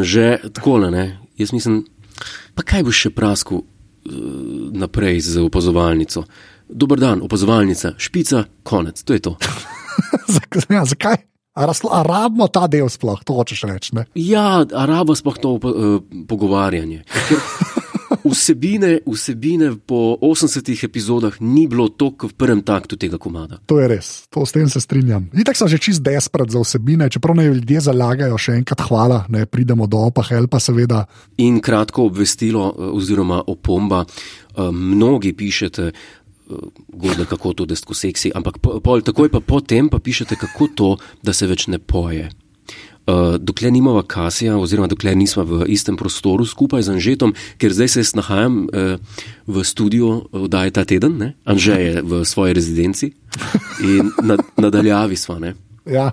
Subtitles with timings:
[0.00, 1.82] Anže, tako ne, jaz mislim,
[2.56, 3.66] pa kaj boš še praskal uh,
[4.72, 6.24] naprej z opazovalnico?
[6.70, 9.34] Dober dan, opazovalnica, špica, konec, to je to.
[10.72, 11.20] ja, zakaj?
[11.52, 13.92] A, razlo, a rabimo ta del sploh, to hočeš reči?
[13.98, 14.06] Ne?
[14.16, 17.04] Ja, a rabo sploh to uh, pogovarjanje.
[17.28, 17.44] Ker
[18.24, 23.58] Vsebine, vsebine po 80 epizodah ni bilo toliko v prvem taktu tega komada.
[23.66, 25.30] To je res, to s tem se strinjam.
[25.32, 29.46] Itak sem že čist desprat za vsebine, čeprav ne ljudje zalagajo, še enkrat hvala, ne
[29.46, 31.06] pridemo do opa, helpa seveda.
[31.40, 35.92] In kratko obvestilo eh, oziroma opomba, eh, mnogi pišete.
[36.90, 40.88] Gode, kako to, da ste seksi, ampak pol, takoj pa potem pa pišete, kako to,
[41.22, 42.26] da se več ne poje.
[43.06, 47.88] Uh, dokler nimamo kasija, oziroma dokler nismo v istem prostoru skupaj z Anžetom, ker zdaj
[47.88, 49.00] se nahajam uh,
[49.46, 51.32] v studiu, da je ta teden, ne?
[51.48, 53.12] Anže je v svoji rezidenci
[53.80, 55.40] in nad, nadaljavi smo.
[55.88, 56.12] Ja.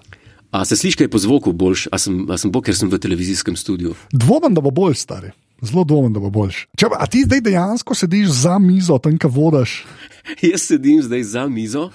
[0.52, 2.90] A se sliši, kaj je po zvoku boljš, a sem, a sem bo, ker sem
[2.90, 3.94] v televizijskem studiu?
[4.16, 5.36] Dvomim, da bo bolj stari.
[5.62, 6.68] Zelo dvomim, da bo boljš.
[6.78, 9.84] Če, a ti zdaj dejansko sediš za mizo, tam kaj vodaš?
[10.46, 11.90] Jaz sedim zdaj za mizo,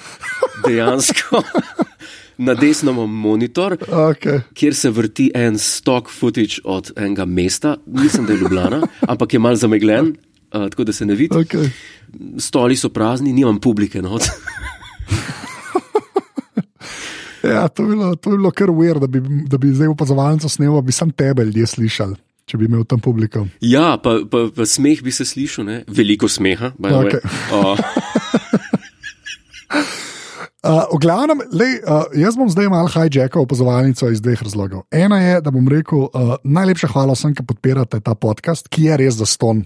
[0.67, 1.43] dejansko
[2.39, 4.41] na desnem monitor, Okay.
[4.55, 9.39] kjer se vrti en stock footage od enega mesta, mislim, da je Ljubljana, ampak je
[9.39, 10.07] mal zamegljen,
[10.55, 11.35] uh, tako da se ne vidi.
[11.35, 11.69] Okay.
[12.39, 14.23] Stoli so prazni, nimam publike not.
[17.43, 20.49] Ja, to, bi bilo, to bi bilo kar uver, da, bi- da bi zdaj opazovalnico
[20.49, 22.15] snel, bi sam tebe ljudje slišali,
[22.47, 23.47] če bi imel tam publiko.
[23.61, 25.81] Ja, pa, pa, pa smeh bi se slišal, ne?
[25.89, 26.71] veliko smeha.
[26.79, 27.09] by the way.
[27.09, 27.21] Okej.
[27.51, 27.79] Uh,
[30.63, 34.85] Uh, v glavnem, lej, uh, jaz bom zdaj malo hijackal opazovalnico iz dveh razlogov.
[34.95, 38.97] Ena je, da bom rekel, uh, najlepša hvala vsem, ki podpirate ta podcast, ki je
[39.03, 39.65] res za ston,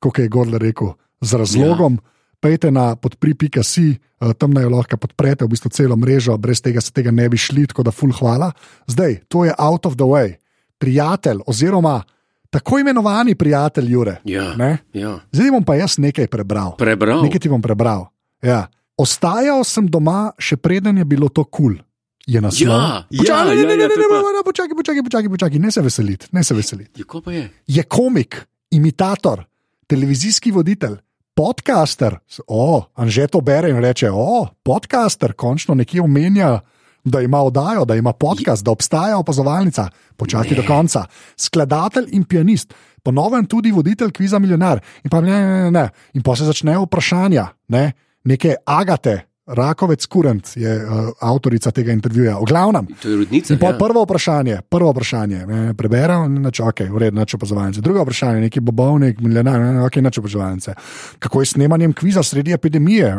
[0.00, 2.00] kot je Gordler rekel, z razlogom.
[2.00, 2.32] Ja.
[2.40, 6.88] Pejte na podpri.si, uh, tam naj lahko podprete, v bistvu celo mrežo, brez tega se
[6.88, 8.56] tega ne bi šli, tako da full hvala.
[8.88, 10.40] Zdaj, to je out of the way.
[10.80, 12.00] Prijatelj, oziroma
[12.48, 14.24] tako imenovani prijatelj Jure.
[14.24, 14.78] ja, Ne?
[14.96, 15.20] ja.
[15.36, 16.80] Zdaj bom pa jaz nekaj prebral.
[16.80, 17.20] Prebral.
[17.28, 18.08] Nekaj ti bom prebral.
[18.40, 18.72] Ja.
[19.00, 21.74] Ostajal sem doma, še preden je bilo to kul.
[21.74, 21.86] Cool.
[22.28, 22.68] Je naslov.
[22.68, 24.74] Ja, ja, Počakaj, ne, ja, ne, ja, ne, to ne, je pa- ne, ne, počakaj,
[24.76, 27.00] počakaj, počakaj, počakaj, ne se veseliti, ne se veseliti.
[27.00, 27.44] Ja, ko pa je?
[27.66, 28.36] Je komik,
[28.70, 29.42] imitator,
[29.86, 30.98] televizijski voditelj,
[31.34, 32.18] podcaster.
[32.46, 36.60] O, Anže to bere in reče: O, podcaster, končno nekje omenja.
[37.00, 39.86] Da ima oddajo, da ima podcast, da obstaja opazovalnica,
[40.20, 41.06] počakaj do konca.
[41.32, 44.82] Skladatelj in pianist, ponovno tudi voditelj kviza Milijonar.
[45.04, 45.84] In pa ne, ne, ne, ne.
[46.12, 47.92] In pa se začnejo vprašanja, ne?
[48.24, 52.36] Neke agate, Rakovec Kurent je uh, avtorica tega intervjuja.
[52.38, 53.54] V glavnem, To je rodnica.
[53.54, 53.78] Ja.
[53.78, 57.80] prvo vprašanje, prvo vprašanje, ne, preberem, neč, ok, v redu, neč opazovalnice.
[57.80, 60.74] Drugo vprašanje, neki bobovnik, milijonar, ok, neč opazovalnice.
[61.18, 63.10] Kako je s snemanjem kviza sredi epidemije,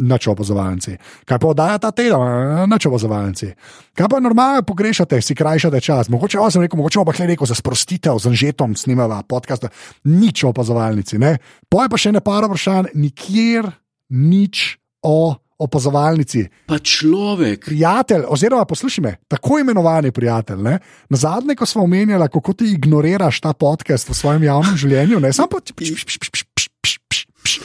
[0.00, 0.96] neč opazovalnice.
[1.24, 3.52] Kaj pa oddaja ta teden, neč opazovalnice.
[3.94, 6.08] Kaj pa normalno pogrešate, si krajšate čas.
[6.08, 9.68] Mogoče, o, sem rekel, mogoče pa kle rekel za sprostitev, z anžetom snimava podcast,
[10.08, 11.20] nič o opazovalnici.
[11.20, 11.36] Ne.
[11.68, 13.74] Poje pa še ne par vprašanj, nikjer
[14.08, 17.64] nič o opazovalnici Pa človek.
[17.64, 20.62] prijatelj, oziroma poslušaj me, tako imenovani prijatelj.
[20.62, 20.78] Ne?
[21.08, 25.32] Na zadnje, ko smo omenjali, kako ti ignoriraš ta podcast v svojem javnem življenju, ne
[25.32, 27.60] samo ti piš, piš, piš, piš, piš, piš, piš, piš.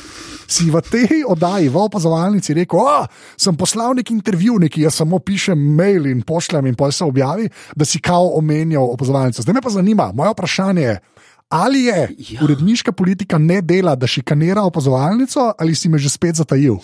[0.50, 3.06] Si v tej oddaji, v opazovalnici rekel, da
[3.38, 7.50] sem poslal neki intervju, neki jaz samo pišem mail in pošljem in pol se objavi,
[7.76, 9.42] da si kao omenjal opazovalnico.
[9.42, 11.00] Zdaj me pa zanima, moje vprašanje je.
[11.50, 12.44] Ali je ja.
[12.44, 16.78] Uredniška politika ne dela, da šikanira opazovalnico, ali si me že spet zatajil?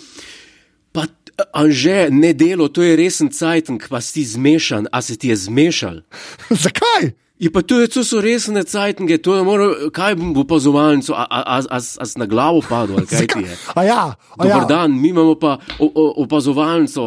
[0.92, 1.06] Pa
[1.52, 6.00] Anže, ne delo, to je resen cajtnik, pa si zmešan, a se ti je zmešal.
[6.64, 7.12] Zakaj?
[7.36, 11.20] Je pa to, je, to so resne cajtnike, to je mora, kaj bom opazovalnico, a,
[11.22, 13.52] a, a, a, a na glavo padel, ali kaj ti je.
[13.76, 14.64] A ja, a Dobar ja.
[14.64, 17.04] dan, mi imamo pa o, o, opazovalnico,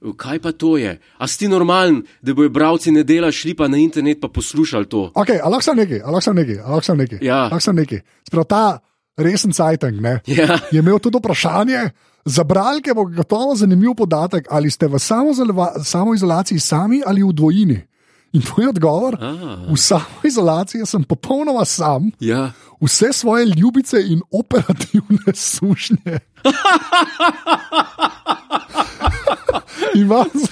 [0.00, 0.96] uh, kaj pa to je?
[1.18, 5.12] A si ti normalen, da bojo bralci nedela šli pa na internet pa poslušali to?
[5.14, 7.18] Okay, a lahko sem nekaj, a lahko sem nekaj, a lahko sem nekaj.
[7.20, 7.42] Ja.
[7.44, 8.00] Lahko sem nekaj.
[8.26, 8.64] Sprav ta
[9.20, 10.56] resen cajtang ne, Ja.
[10.72, 11.90] je imel tudi vprašanje.
[12.24, 17.78] Za bralke bo gotovo zanimiv podatek, ali ste v samozaleva- samoizolaciji sami ali v dvojini.
[18.32, 19.16] In tvoj odgovor?
[19.16, 19.30] A.
[19.66, 22.52] V samoizolaciji sem popolnoma sam, Ja.
[22.80, 26.18] vse svoje ljubice in operativne sušnje.
[29.96, 30.46] Imam za,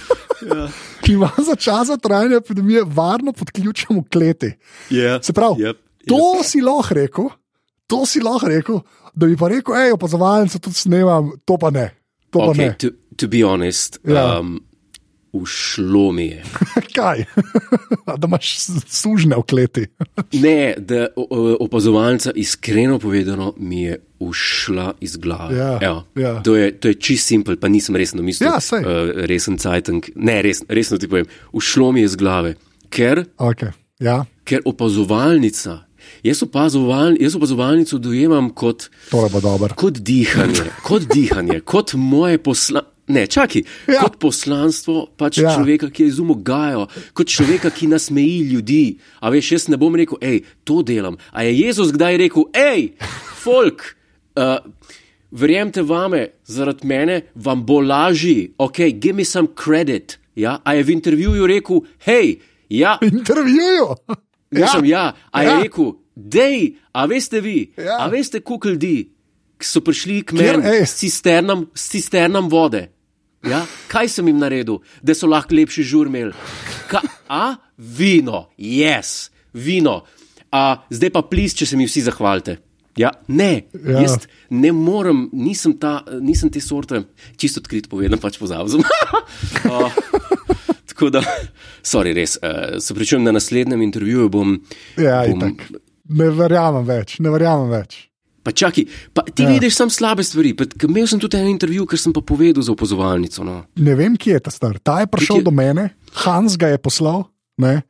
[0.47, 0.69] Ja.
[1.09, 4.53] imam za časa trajanja epidemije varno pod ključem v kleti.
[4.91, 5.23] Yeah.
[5.23, 5.75] Se pravi, Yep.
[6.07, 7.25] to si lahko rekel,
[7.87, 8.81] to si lahko rekel,
[9.15, 11.95] da bi pa rekel, hej, opazovalnico tudi snemam, to pa ne.
[12.31, 12.75] To pa Okay, ne.
[12.75, 14.39] to, to be honest, Ja.
[14.41, 14.61] um,
[15.39, 16.43] ušlo mi je.
[16.97, 17.25] Kaj?
[18.19, 18.57] da imaš
[18.87, 19.87] sužne v kleti.
[20.35, 25.57] Ne, da o- o- opazovalnica iskreno povedano mi je ušla iz glave.
[25.57, 26.43] Ja, Evo, ja.
[26.43, 28.49] To je, to je čist simpel, pa nisem resno mislil.
[28.49, 28.81] Ja, saj.
[28.81, 28.87] uh,
[29.25, 30.11] resen cajtank.
[30.17, 31.27] Ne, res, resno ti povem.
[31.53, 32.55] Ušlo mi je iz glave,
[32.89, 33.71] ker, Okay.
[34.01, 35.85] Ja, ker opazovalnica.
[36.23, 38.87] Jaz, opazoval, jaz opazovalnico dojemam kot,
[39.75, 42.98] kot dihanje, kot dihanje, kot moje poslanstvo.
[43.09, 43.95] Ne, čakaj, Ja.
[43.95, 44.01] ja.
[44.01, 45.49] kot poslanstvo pač Ja.
[45.49, 45.55] ja.
[45.57, 48.99] človeka, ki je izumogajo, kot človeka, ki nasmeji ljudi.
[49.21, 51.17] A veš, jaz ne bom rekel, hej, to delam.
[51.33, 52.93] A je Jezus kdaj rekel, hej,
[53.41, 53.97] folk,
[54.37, 54.61] uh,
[55.31, 60.19] verjemite vame, zaradi mene vam bo lažje, ok, give me some credit.
[60.37, 60.61] Ja?
[60.65, 62.39] A je v intervjuju rekel, hej,
[62.69, 63.89] ja, Intervjuju.
[64.51, 65.55] Vem, ja, a je Ja.
[65.57, 65.63] ja.
[65.63, 67.85] rekel, dej, a veste vi, Ja.
[67.85, 67.97] ja.
[68.01, 69.09] a veste, koliko ljudi,
[69.59, 72.89] ki so prišli k meni s cisternom, s cisternom vode.
[73.47, 73.63] Ja?
[73.91, 76.35] Kaj sem jim naredil, da so lahko lepši žur imeli?
[76.91, 80.01] Ka, a, vino, yes, vino.
[80.51, 82.59] A, zdaj pa plis, če se mi vsi zahvalite.
[82.99, 84.01] Ja, ne, ja.
[84.03, 87.05] jaz ne morem, nisem, ta, nisem te sorte,
[87.39, 88.83] čisto odkrit povedano, pač pozavzem.
[88.83, 90.01] uh,
[90.91, 91.23] tako da,
[91.87, 94.33] sorry, res, uh, se pričujem na naslednjem intervjuju.
[94.35, 94.57] Bom,
[94.99, 95.85] Ja, bom, itak.
[96.19, 98.08] Ne verjamem več, ne verjamem več.
[98.49, 99.53] Pa čakaj, pa ti Ja.
[99.53, 100.55] vidiš samo slabe stvari.
[100.57, 103.45] Pa, imel sem tudi en intervju, ker sem pa povedal za opozovalnico.
[103.45, 103.69] No.
[103.77, 104.79] Ne vem, kje je ta star.
[104.81, 105.91] Ta je prišel Kje- do mene,
[106.25, 107.29] Hans ga je poslal
[107.59, 107.83] ne?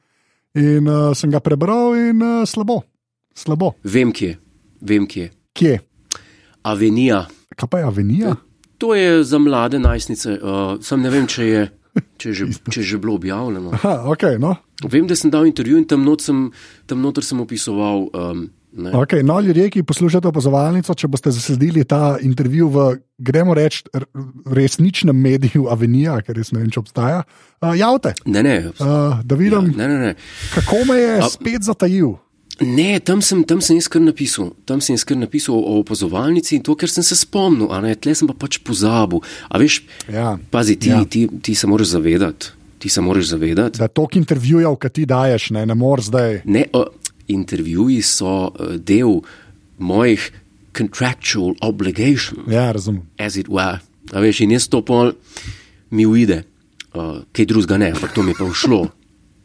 [0.53, 2.83] in uh, sem ga prebral, in uh, slabo.
[3.31, 3.79] slabo.
[3.85, 4.35] Vem, kje,
[4.81, 5.31] vem, kje.
[5.55, 5.79] Kje?
[6.63, 7.29] Avenija.
[7.55, 8.35] Kaj pa je Avenija?
[8.79, 11.63] To je za mlade najstnice, uh, sam ne vem, če je,
[12.17, 13.71] če je, že, če je že bilo objavljeno.
[13.73, 14.57] Aha, okay, no.
[14.83, 16.51] Vem, da sem dal intervju in tam not sem,
[16.87, 18.09] tam noter sem opisoval.
[18.15, 22.87] Um, ne, Okay, no, ljudje, ki poslušate opazovalnico, če boste zasledili ta intervju v,
[23.19, 23.85] gremo reči,
[24.47, 29.39] resničnem mediju Avenija, ker res ne vem, če obstaja, uh, javite, ne, ne, uh, da
[29.39, 30.15] vidim, ne, ne, ne.
[30.55, 32.17] kako me je spet zatajil.
[32.59, 36.57] Ne, tam sem, tam sem jaz kar napisal, tam sem jaz kar napisal o opazovalnici
[36.57, 39.23] in to, ker sem se spomnil, a ne, tle sem pa pač pozabil.
[39.47, 40.99] A veš, Ja, pazi, ti, ja.
[40.99, 41.07] ja.
[41.07, 42.51] ti, ti se moraš zavedati,
[42.83, 43.79] ti se moraš zavedati.
[43.79, 46.41] Da toliko intervjujev, ki ti daješ, ne, ne moreš zdaj.
[46.51, 46.83] Ne, o,
[47.29, 49.21] intervjuji so uh, del
[49.79, 50.31] mojih
[50.77, 53.03] contractual obligations, Ja, razumem.
[53.19, 53.81] as it were.
[54.13, 55.13] A veš, in jaz to pol
[55.91, 56.45] mi uide,
[56.95, 58.81] uh, kaj drugega ne, ampak to mi je pa všlo.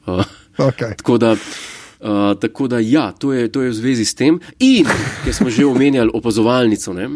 [0.08, 0.24] Uh,
[0.58, 0.94] Okay.
[0.98, 4.38] Tako da, uh, tako da ja, to je, to je v zvezi s tem.
[4.60, 4.86] In,
[5.26, 7.10] ker smo že omenjali opazovalnico, ne?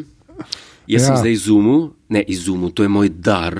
[0.88, 1.08] jaz ja.
[1.08, 3.60] sem zdaj izumil, ne izumil, to je moj dar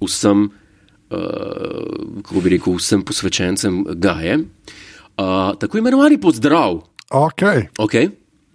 [0.00, 4.38] vsem, uh, kako bi rekel, vsem posvečencem Gaje.
[5.16, 6.80] Uh, tako imenovani pozdrav.
[7.10, 7.66] Okay.
[7.78, 8.10] Okay?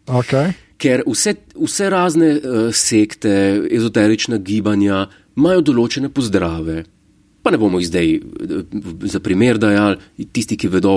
[0.07, 0.53] Okay.
[0.77, 5.05] Ker vse, vse razne uh, sekte, ezoterična gibanja
[5.37, 6.83] imajo določene pozdrave.
[7.45, 8.21] Pa ne bomo jih zdaj eh,
[9.07, 10.95] za primer dajali, tisti, ki vedo,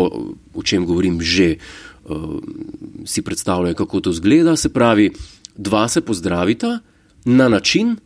[0.57, 2.41] o čem govorim, že uh,
[3.07, 4.57] si predstavljajo, kako to zgleda.
[4.57, 5.11] Se pravi,
[5.55, 6.79] dva se pozdravita
[7.29, 7.99] na način,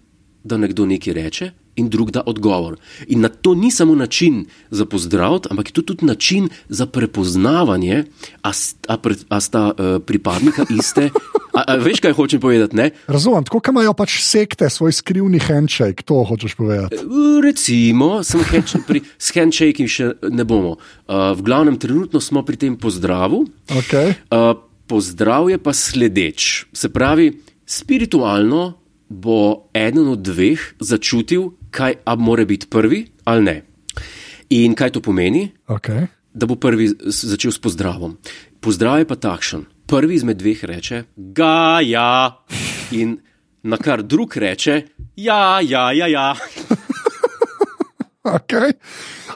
[0.45, 2.77] da nekdo nekaj reče in drug da odgovor.
[3.07, 8.05] In na to ni samo način za pozdrav, ampak je to tudi način za prepoznavanje,
[8.43, 8.53] a,
[8.89, 11.11] a, pre, a sta uh, pripadnika iste.
[11.55, 12.77] A, a, veš, kaj hočem povedati?
[12.77, 12.91] Ne?
[13.07, 16.99] Razumem, tako kot imajo pač sekte svoj skrivni handshake, to hočeš povedati.
[17.45, 20.77] Recimo, sem handsh- pri, s handshaking še ne bomo.
[21.07, 23.45] Uh, v glavnem, trenutno smo pri tem pozdravu.
[23.71, 24.19] Okay.
[24.35, 24.59] Uh,
[24.91, 26.67] pozdrav je pa sledeč.
[26.75, 27.31] Se pravi,
[27.67, 33.57] spiritualno bo eden od dveh začutil, kaj a mora biti prvi ali ne.
[34.55, 35.49] In kaj to pomeni?
[35.67, 36.07] Okay.
[36.35, 38.17] Da bo prvi začel s pozdravom.
[38.61, 39.65] Pozdrav je pa takšen.
[39.87, 42.45] Prvi izmed dveh reče: Ga, ja,
[42.91, 43.19] in
[43.63, 44.83] na kar drug reče:
[45.17, 46.33] Ja, ja, ja, ja.
[48.25, 48.73] Okay.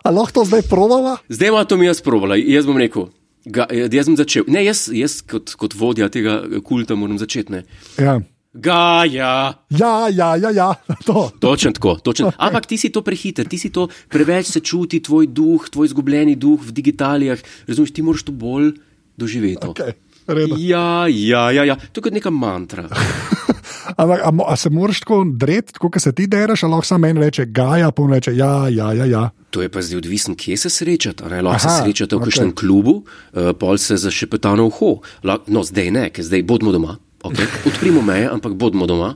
[0.01, 1.19] A lahko to zdaj provava?
[1.29, 3.11] Zdaj ima to mi jaz provala, jaz bom rekel.
[3.45, 4.47] Ga, jaz bom začel.
[4.49, 7.53] Ne, jaz, jaz kot, kot vodja tega kulta moram začeti.
[7.53, 7.63] Ne.
[8.01, 8.17] Ja.
[8.59, 9.55] Ga, ja.
[9.71, 10.75] Ja, ja, ja.
[11.07, 11.31] To.
[11.41, 11.95] Točno tako.
[12.03, 12.33] Točno.
[12.47, 16.35] Ampak ti si to prehiter, ti si to preveč se čuti, tvoj duh, tvoj izgubljeni
[16.37, 17.39] duh v digitalijah.
[17.69, 18.75] Razumeš, ti moraš to bolj
[19.17, 19.67] doživeti.
[19.67, 19.95] Okay.
[20.29, 20.57] Redo.
[20.59, 21.77] Ja, ja, ja, ja.
[21.77, 22.89] To je kot neka mantra.
[24.01, 27.17] Ampak, a, a se moraš tako dreti, kot se ti dereš, ali lahko samo en
[27.17, 29.05] reče Gaja, pa reče ja, ja, ja.
[29.05, 29.31] ja.
[29.51, 31.25] To je pa zdaj odvisno, kje se srečate.
[31.25, 32.31] Lahko se Aha, srečate v okej.
[32.31, 34.99] kakšnem klubu, uh, pol se zašepeta na uho.
[35.47, 36.99] No, zdaj ne, ker zdaj bodimo doma.
[37.29, 37.47] Okay.
[37.71, 39.15] Odprimo meje, ampak bodimo doma.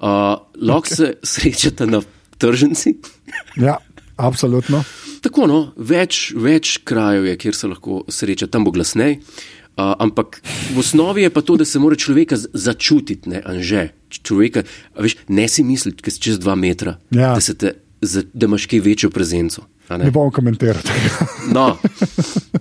[0.00, 0.96] Uh, lahko okay.
[0.96, 2.02] se srečate na
[2.38, 2.96] tržnici.
[3.56, 3.78] ja
[4.16, 4.82] absolutno.
[5.22, 9.20] Tako, no, več, več krajev je, kjer se lahko sreča, tam bo glasnej.
[9.72, 10.42] Uh, ampak
[10.74, 13.88] v osnovi je pa to, da se mora človeka začutiti, ne anže.
[14.12, 14.66] Človeka,
[15.00, 17.32] veš, ne si misliti, ker si čez dva metra, Ja.
[17.38, 17.78] da te
[18.34, 19.62] da imaš kaj večjo prezenco.
[19.90, 20.10] Ne Ne?
[20.10, 20.82] bom komentiral.
[21.52, 21.76] No,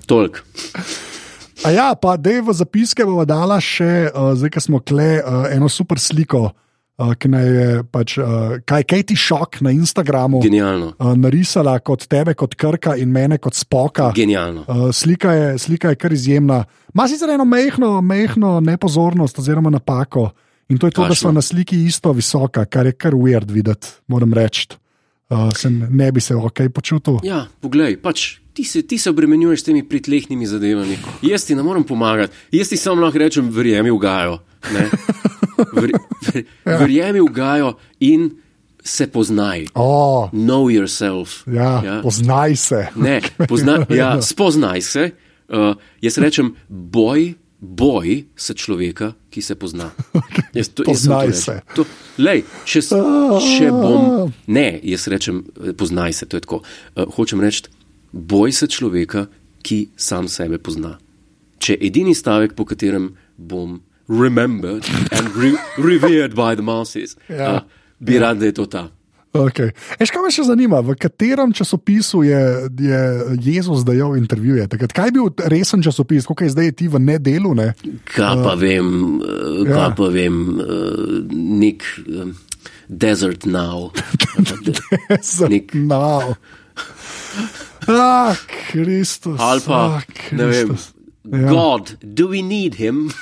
[0.06, 0.40] toliko.
[1.62, 5.46] A ja, pa dej v zapiske bomo dala še, uh, zdaj, ko smo kle, uh,
[5.54, 10.96] eno super sliko, uh, ki naj je pač, uh, kaj Katie Shock na Instagramu Genialno.
[10.98, 14.10] uh, narisala kot tebe, kot Krka in mene kot Spoka.
[14.18, 14.66] Genialno.
[14.66, 16.64] Uh, slika, je, slika je kar izjemna.
[16.98, 20.32] Ma sicer eno mehko, mehko nepozornost oziroma napako.
[20.74, 24.00] In to je to, da so na sliki isto visoka, kar je kar weird videti,
[24.10, 24.81] moram reči.
[25.32, 27.22] Uh, sem, ne bi se ok počutil.
[27.24, 30.98] Ja, poglej, pač ti se, ti se obremenjuješ s temi pritlehnimi zadevami.
[31.22, 34.40] Jaz ti ne morem pomagati, jaz ti samo lahko rečem, verjemi v Gajo.
[34.68, 34.90] Ver,
[35.78, 35.92] ver,
[36.66, 37.70] verjemi v Gajo
[38.02, 38.28] in
[38.84, 39.68] se poznaj.
[39.74, 41.48] Oh, Know yourself.
[41.48, 41.96] ja, Ja.
[42.02, 42.88] poznaj se.
[42.96, 45.12] Ne, pozna, ja, spoznaj se.
[45.48, 49.92] Uh, jaz rečem, boj, boj se človeka, ki se pozna.
[50.58, 51.54] Jaz to, jaz Poznaj to se.
[51.76, 51.86] To,
[52.18, 52.82] lej, če,
[53.40, 54.34] če bom.
[54.48, 56.62] Ne, jaz rečem, eh, poznaj se, to je tako.
[56.96, 57.70] Uh, hočem reči,
[58.12, 59.28] boj se človeka,
[59.62, 60.98] ki sam sebe pozna.
[61.62, 63.78] Če edini stavek, po katerem bom
[64.10, 67.62] remembered and re revered by the masses, Ja.
[67.62, 67.62] uh,
[68.00, 68.90] bi rad, da je to ta.
[69.32, 69.72] Okay.
[69.96, 72.42] Eš, kaj me še zanima, v katerem časopisu je,
[72.84, 73.00] je
[73.40, 74.68] Jezus dajal intervjuje?
[74.68, 77.54] Takrat, kaj je bil resen časopis, kot je zdaj ti v nedelu?
[77.56, 77.72] Ne?
[78.12, 78.90] Kaj pa vem,
[79.24, 79.72] uh, ja.
[79.72, 82.36] kaj pa vem, uh, nek um,
[82.92, 83.92] desert now.
[85.48, 86.36] Nek- Now.
[87.88, 88.36] Ah,
[88.72, 89.40] Kristus.
[89.40, 90.04] Ali pa, ah,
[90.36, 90.92] ne vem, Kristus.
[91.24, 91.48] Ja.
[91.48, 93.08] God, do we need him?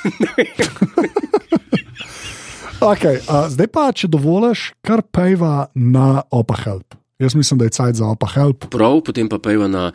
[2.80, 6.96] Okay, uh, zdaj pa, če dovoliš, kar pejva na Opa Help.
[7.20, 8.70] Jaz mislim, da je cajt za Opa Help.
[8.72, 9.90] Prav, potem pa pejva na,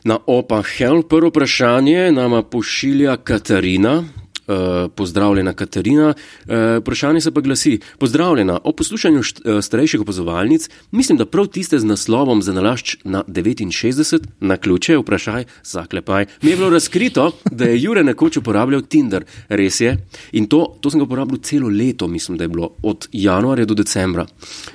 [0.00, 1.04] na Opa Hell.
[1.04, 4.00] Prvo vprašanje nama pošilja Katarina.
[4.46, 6.08] Uh, pozdravljena Katarina.
[6.08, 8.60] Uh, vprašanje se pa glasi: Pozdravljena.
[8.64, 13.22] O poslušanju št, uh, starejših opazovalnic, mislim, da prav tiste z naslovom za nalašč na
[13.28, 19.24] 69, na ključe, vprašaj, zaklepaj, mi je bilo razkrito, da je Jure nekoč uporabljal Tinder.
[19.48, 19.96] Res je.
[20.32, 23.74] In to, to sem ga uporabljal celo leto, mislim, da je bilo od januarja do
[23.74, 24.26] decembra.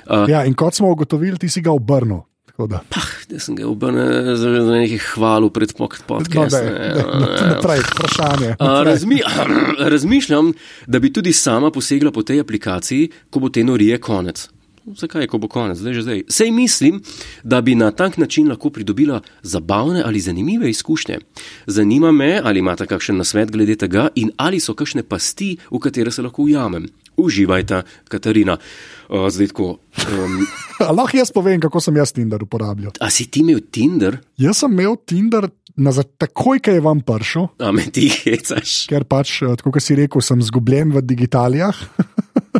[0.06, 2.22] Uh, Ja, in kot smo ugotovili, ti si ga obrnil.
[2.88, 6.48] Pah, da sem ga obrnil za, nekaj hvalu pred No, podcastom.
[6.50, 8.50] daj, daj, naprej, vprašanje.
[8.58, 8.84] A, naprej.
[8.84, 9.20] Razmi,
[9.94, 10.52] razmišljam,
[10.86, 14.48] da bi tudi sama posegla po tej aplikaciji, ko bo te norije konec.
[14.98, 16.22] Zakaj, ko bo konec, zdaj že zdaj?
[16.28, 17.02] Sej mislim,
[17.42, 21.18] da bi na tak način lahko pridobila zabavne ali zanimive izkušnje.
[21.66, 26.10] Zanima me, ali imate kakšen nasvet glede tega in ali so kakšne pasti, v katere
[26.10, 26.88] se lahko ujamem.
[27.16, 28.56] Uživajte, Katarina.
[29.08, 29.78] Uh, zdaj tako.
[30.08, 30.46] Um,
[30.96, 32.92] Lahko jaz povem, kako sem jaz Tinder uporabljal.
[33.00, 37.46] a si ti imel Tinder, Jaz sem imel Tinder za, takoj, ko je vam prišel,
[37.60, 38.86] a me ti hecaš?
[38.88, 41.76] ker pač, eh, tako kot si rekel, sem zgubljen v digitalijah.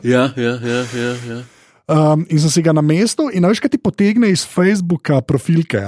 [0.02, 1.11] Ja, ja, ja, ja.
[1.28, 1.40] ja.
[1.87, 5.78] Um, in sem si ga na mestu, in veš, kaj ti potegne iz Facebooka profilke.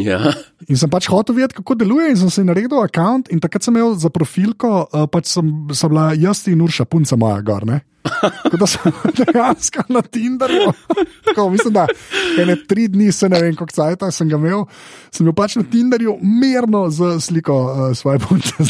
[0.00, 0.32] ja.
[0.66, 3.26] In sem pač hotel vedeti, kako deluje, in sem si naredil račun.
[3.30, 7.18] In takrat sem imel za profilko, uh, pač sem, sem bila jaz in Urša, punca
[7.20, 7.66] moja, gor.
[7.68, 7.82] Ne?
[8.04, 10.72] Tako da sem dejansko na Tinderju.
[11.24, 11.86] Tako, mislim, da
[12.42, 14.64] ene tri dni, se ne vem, kako cajt sem ga imel.
[15.12, 18.52] Sem bil pač na Tinderju mirno z sliko uh, svoje punce.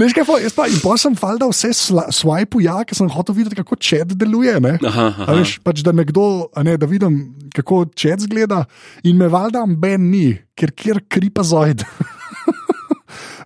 [0.00, 3.34] veš kaj, jaz pa, in pa sem falda vse sla- swipe ja, ker sem hotel
[3.34, 4.54] videti, kako čet deluje.
[4.62, 4.76] Ne?
[4.86, 5.40] Aha, aha.
[5.40, 7.18] Veš, pač, da nekdo, ne, da vidim,
[7.56, 8.64] kako čet zgleda,
[9.02, 11.82] in me valjda ben ni, ker kjer kripazoid.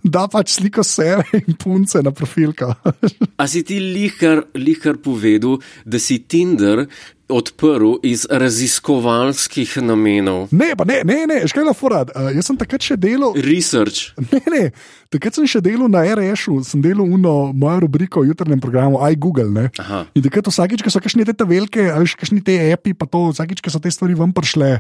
[0.05, 2.75] Da pač sliko sebe in punce na profilka.
[3.41, 6.85] A si ti lihkar, lihkar povedal, da si Tinder
[7.33, 10.53] odprl iz raziskovalskih namenov?
[10.53, 12.13] Ne, pa ne, ne, ne, škaj la furad.
[12.13, 13.33] Uh, jaz sem takrat še delal.
[13.49, 14.13] Research.
[14.29, 14.63] Ne, ne,
[15.09, 19.71] takrat sem še delal na RS-u, sem delal uno mojo rubriko v jutrnem programu iGoogle.
[20.13, 23.31] In takrat vsakič, ko so kakšne te velike, a veš, kakšne te api, pa to
[23.33, 24.75] vsakič, ko so te stvari vam prišle,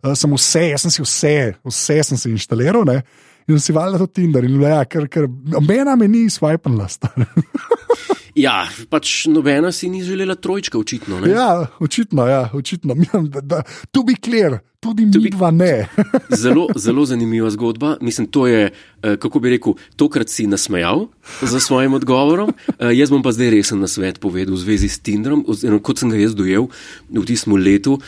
[0.00, 1.34] uh, sem vse, jaz sem si vse,
[1.68, 2.88] vse sem si inštaliral.
[2.88, 3.02] Ne?
[3.48, 5.26] In si valjda to Tinder in ja, ker, ker
[5.66, 7.14] mena me ni star.
[8.38, 11.20] Ja, pač nobena si ni želela trojčka, očitno.
[11.20, 11.32] Ne?
[11.32, 12.94] ja, očitno, ja, očitno.
[13.30, 15.88] Da, da, to bi clear, tudi To mi dva ne.
[16.42, 17.96] Zelo, zelo zanimiva zgodba.
[18.00, 21.08] Mislim, to je, eh, kako bi rekel, tokrat si nasmejal
[21.42, 22.54] za svojim odgovorom.
[22.78, 25.98] Eh, Jaz bom pa zdaj resen na svet povedal v zvezi s Tinderom, oziroma kot
[25.98, 26.70] sem ga jaz dojel
[27.10, 27.98] v tistem letu.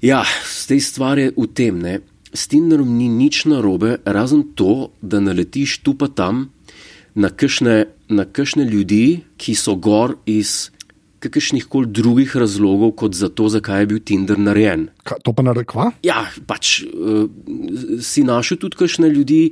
[0.00, 2.00] Ja, z tej stvari je v tem, ne.
[2.32, 6.50] S Tinderom ni nič narobe, razen to, da naletiš tu pa tam
[7.14, 10.70] na kakšne, na kakšne ljudi, ki so gor iz
[11.20, 14.88] kakršnih koli drugih razlogov, kot za to, zakaj je bil Tinder narejen.
[15.04, 15.90] Ka, to pa narekva?
[16.06, 17.26] Ja, pač uh,
[18.00, 19.42] si našel tudi kakšne ljudi,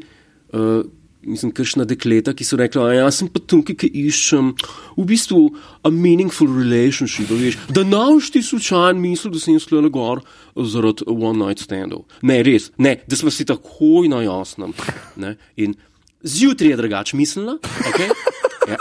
[0.55, 0.87] uh,
[1.23, 4.53] mislim, kršna dekleta, ki so rekla, da jaz sem pa tukaj, ki iščem
[4.97, 5.41] v bistvu
[5.83, 7.31] a meaningful relationship.
[7.31, 10.23] a Veš, da naš ti slučajen misli, da sem le gor
[10.57, 12.07] zaradi one night standov.
[12.23, 14.73] Ne, res, ne, da smo si takoj na jasnem.
[15.17, 15.75] Ne, in
[16.23, 17.59] zjutraj je drugače mislila.
[17.63, 18.09] Okay?
[18.69, 18.77] Ja.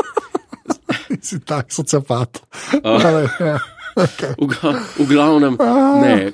[1.21, 2.41] Si tak sociopat.
[2.83, 3.01] Uh.
[3.39, 3.57] Ja.
[3.97, 4.35] Okay.
[4.37, 5.55] V, ga- v glavnem,
[6.01, 6.29] ne,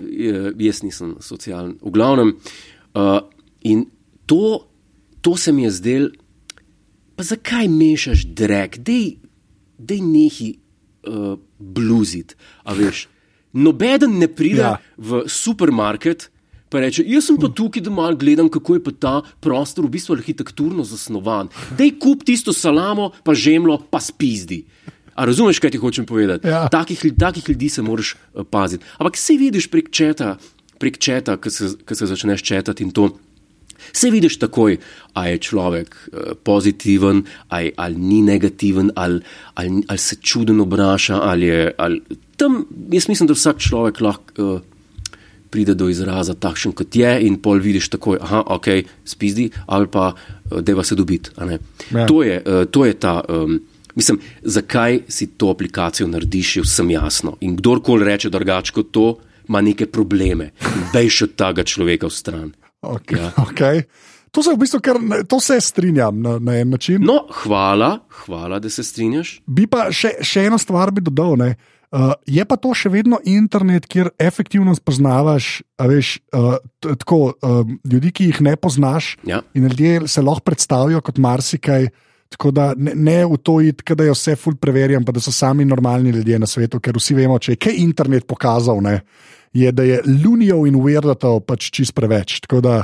[0.60, 1.78] jaz nisem socialen.
[1.80, 2.34] V glavnem,
[2.92, 3.24] uh,
[3.64, 3.86] in
[4.28, 4.68] to,
[5.24, 6.10] to se mi je zdelo,
[7.16, 9.16] pa zakaj mešaš drek, dej,
[9.80, 10.50] dej nehi
[11.08, 12.36] uh, bluzit.
[12.64, 13.08] A veš,
[13.54, 14.78] nobeden ne pride Ja.
[14.98, 16.30] v supermarket.
[16.68, 19.94] Pa reče, jaz sem pa tukaj, da malo gledam, kako je pa ta prostor v
[19.94, 21.52] bistvu arhitekturno zasnovan.
[21.78, 24.64] Dej kup tisto salamo, pa žemlo, pa spizdi.
[25.14, 26.50] A razumeš, kaj ti hočem povedati?
[26.50, 26.66] Ja.
[26.74, 28.82] Takih, takih ljudi se moraš uh, paziti.
[28.98, 30.34] Ampak se vidiš prek četa,
[30.82, 33.12] prek četa, ki se, ko se začneš četati in to.
[33.92, 34.78] Se vidiš takoj,
[35.14, 39.22] ali je človek uh, pozitiven, ali, ali ni negativen, ali,
[39.54, 41.20] ali, ali se čuden obnaša.
[41.22, 42.02] Ali je, ali,
[42.38, 44.62] tam, jaz mislim, da vsak človek lahko uh,
[45.50, 48.68] pride do izraza takšen, kot je, in pol vidiš takoj, da je ok,
[49.06, 51.30] spizdi, ali pa uh, deva se dobiti.
[51.38, 51.46] a.
[51.92, 52.08] Ja.
[52.08, 53.22] To, je, uh, to je ta.
[53.30, 53.62] Um,
[53.96, 57.36] Mislim, zakaj si to aplikacijo narediš, je vsem jasno.
[57.42, 59.18] In kdorkoli reče drugače kot to,
[59.50, 60.52] ima neke probleme.
[60.94, 62.52] Bejš od tega človeka v stran.
[62.84, 63.18] Okay.
[63.20, 63.32] Ja.
[63.48, 63.84] Okay.
[64.34, 64.98] To se v bistvu kar,
[65.30, 67.04] to se strinjam na, na en način.
[67.06, 69.36] No, hvala, hvala, da se strinjaš.
[69.46, 71.38] Bi pa še, še eno stvar bi dodal.
[71.38, 71.52] Ne?
[71.94, 77.76] Uh, je pa to še vedno internet, kjer efektivno spoznavaš a veš, uh, tako, um,
[77.86, 79.44] ljudi, ki jih ne poznaš, Ja.
[79.54, 81.92] in ljudje se lahko predstavijo kot marsikaj.
[82.34, 85.32] Tako da ne, ne v to id, da je vse ful preverjam, pa da so
[85.32, 89.00] sami normalni ljudje na svetu, ker vsi vemo, če je kaj internet pokazal, ne,
[89.54, 92.40] je, da je lunijev in weirdotov pač čist preveč.
[92.48, 92.80] Tako da,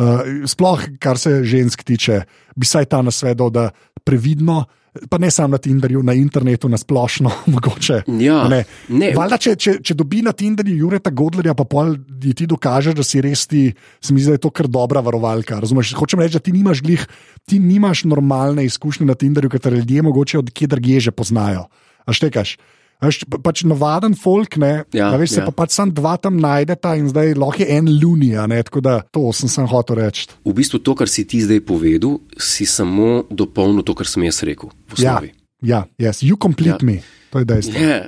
[0.00, 2.22] uh, sploh kar se žensk tiče,
[2.56, 3.68] bi saj ta nasvedel, da
[4.04, 4.64] previdno.
[5.10, 8.02] Pa ne samo na Tinderju, na internetu, na splošno, mogoče.
[8.22, 8.62] Ja, ne.
[8.88, 9.10] ne.
[9.16, 13.22] Valjda, če, če, če dobi na Tinderju Jureta Godlerja, pa pol ti dokažeš, da si
[13.24, 13.64] res ti,
[13.98, 15.58] se mi zdi, da je to kar dobra varovalka.
[15.62, 15.96] Razumeš?
[15.98, 17.02] Hočem reči, da ti nimaš glih,
[17.48, 21.66] ti nimaš normalne izkušnje na Tinderju, ker te ljudje mogoče od kje drugje že poznajo.
[22.06, 22.56] A štekaš?
[23.04, 25.46] Veš, pa- pač navaden folk, ne, Ja, a veš, se ja.
[25.46, 29.00] pa pač sam dva tam najdeta in zdaj lahko je en lunija, ne, tako da
[29.12, 30.28] to sem sem hotel reči.
[30.44, 34.42] V bistvu to, kar si ti zdaj povedal, si samo dopolnil to, kar sem jaz
[34.46, 34.72] rekel.
[34.98, 35.20] Ja,
[35.62, 36.86] ja, yes, you complete ja.
[36.86, 36.98] me,
[37.30, 37.74] to je dejstvo.
[37.84, 37.98] Je,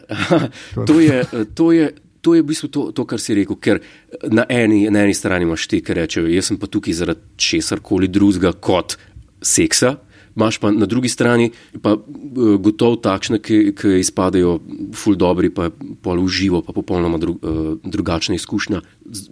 [0.87, 1.17] to, je,
[1.55, 1.87] to, je,
[2.21, 3.57] to je v bistvu to, to, kar si rekel.
[3.57, 3.79] Ker
[4.29, 7.79] na eni, na eni strani imaš te, ki rečejo, jaz sem pa tukaj zaradi česar
[7.81, 8.97] koli drugega kot
[9.43, 9.97] seksa.
[10.37, 11.51] Imáš pa na drugi strani
[11.83, 14.59] pa eh, gotovo takšne, ki, ki izpadajo
[14.93, 15.71] ful dobri, pa
[16.03, 18.83] pol uživo, pa popolnoma dru, eh, drugačna izkušnja,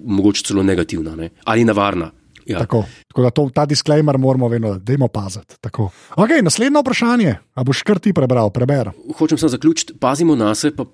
[0.04, 1.30] mogoče celo negativna ne?
[1.44, 2.10] ali nevarna.
[2.46, 2.58] Ja.
[2.58, 5.56] Tako, tako da to, ta disclaimer moramo vedno, da jim paziti.
[6.16, 7.36] Okay, naslednje vprašanje.
[7.54, 8.90] A boš kar ti prebral, preber.
[9.16, 10.84] Hočem samo zaključiti, pazimo na se, pa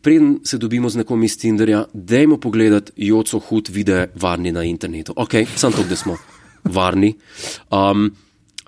[0.00, 5.12] preden se dobimo z nekom iz Tinderja, dajmo pogledati joco hud videe varni na internetu.
[5.16, 6.16] Ok, samo to, da smo
[6.64, 7.14] varni.
[7.70, 8.10] Um,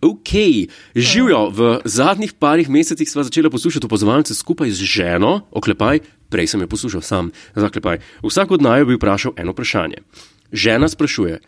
[0.03, 0.31] Ok,
[0.95, 1.51] živijo.
[1.51, 6.69] V zadnjih parih mesecih sva začela poslušati opozovalce skupaj z ženo, oklepaj, prej sem jo
[6.71, 7.99] poslušal sam, zaklepaj.
[8.23, 9.99] Vsak od naju bi vprašal eno vprašanje.
[10.53, 11.41] Žena sprašuje,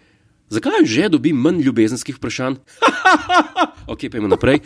[0.50, 2.58] zakaj že dobi manj ljubezenskih vprašanj?
[3.92, 4.58] ok, pojmo naprej.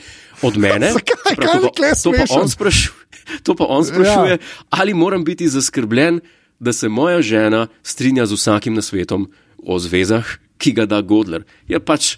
[0.42, 0.92] Od mene.
[0.96, 1.36] Zakaj?
[1.36, 2.94] Prav, to pa- to pa on sprašuje,
[3.42, 4.38] to pa on sprašuje ja.
[4.70, 6.20] ali moram biti zaskrbljen,
[6.58, 9.28] da se moja žena strinja z vsakim nasvetom
[9.60, 10.24] o zvezah,
[10.58, 11.44] ki ga da Godler.
[11.68, 12.16] Je pač.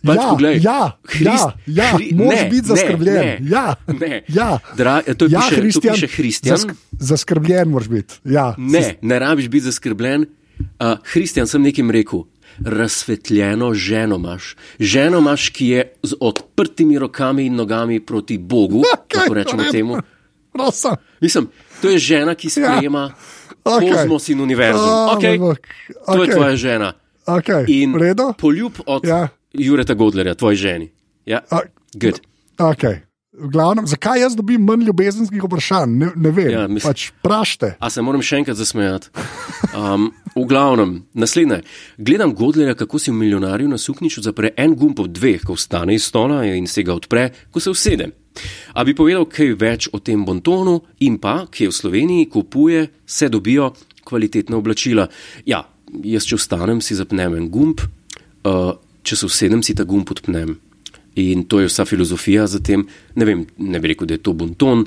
[0.00, 1.36] Pač Ja, poglej, ja, ja,
[1.66, 3.14] ja, moraš biti zaskrbljen.
[3.16, 4.22] Ne, Ja, ne.
[4.28, 4.58] ja.
[4.72, 6.56] Dra, to ja, piše, Kristjan, to piše Kristjan.
[6.56, 8.14] zask- zaskrbljen moraš biti.
[8.24, 10.24] Ja, Ne, ne rabiš biti zaskrbljen.
[10.80, 12.20] Uh, Kristjan, sem nekim rekel,
[12.64, 14.56] razsvetljeno ženo imaš.
[14.80, 19.72] Ženo imaš, ki je z odprtimi rokami in nogami proti Bogu, Okej, kako rečemo redu.
[19.72, 19.96] temu.
[20.52, 20.90] Prosim.
[21.20, 21.48] Mislim,
[21.82, 23.14] to je žena, ki sprejema ja.
[23.66, 23.92] Okej.
[23.92, 24.88] kozmos in univerzum.
[24.88, 25.38] A, Okay.
[25.38, 25.58] bog.
[26.06, 26.92] To je tvoja žena.
[27.26, 27.64] Okay.
[27.68, 27.94] In
[28.34, 29.28] poljub od Ja.
[29.52, 30.90] Jureta Godlerja, tvoji ženi.
[31.26, 31.40] Ja,
[31.94, 32.20] good.
[32.58, 33.00] Okay.
[33.32, 35.92] V glavnem, zakaj jaz dobim manj ljubezenskih vprašanj?
[35.98, 36.50] Ne, ne vem.
[36.50, 37.76] Ja, mislim- pač prašte.
[37.78, 39.08] A se moram še enkrat zasmejati.
[39.70, 41.62] Um, v glavnem, naslednje.
[41.98, 45.94] Gledam Godlerja, kako si v milijonarju na sukniču zapre en gumb od dveh, ko vstane
[45.94, 48.10] iz stola in se ga odpre, ko se usede.
[48.74, 52.88] A bi povedal kaj več o tem bontonu in pa, ki je v Sloveniji kupuje,
[53.06, 53.72] se dobijo
[54.04, 55.08] kvalitetna oblačila.
[55.46, 55.64] Ja,
[56.04, 57.80] jaz če vstanem, si zapnem en gumb,
[58.44, 60.56] uh, če se usedem, si ta gumb odpnem.
[61.20, 62.86] In to je vsa filozofija za tem.
[63.18, 64.84] Ne, vem, ne bi rekel, da je to bonton,